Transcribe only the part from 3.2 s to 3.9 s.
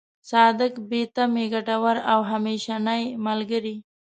ملګری.